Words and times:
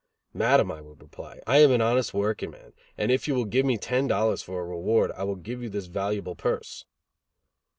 "Madam," 0.33 0.71
I 0.71 0.81
would 0.81 0.99
reply, 0.99 1.41
"I 1.45 1.59
am 1.59 1.69
an 1.69 1.79
honest 1.79 2.11
workingman, 2.11 2.73
and 2.97 3.11
if 3.11 3.27
you 3.27 3.35
will 3.35 3.45
give 3.45 3.67
me 3.67 3.77
ten 3.77 4.07
dollars 4.07 4.41
for 4.41 4.59
a 4.61 4.65
reward, 4.65 5.11
I 5.11 5.23
will 5.25 5.35
give 5.35 5.61
you 5.61 5.69
this 5.69 5.85
valuable 5.85 6.33
purse." 6.35 6.85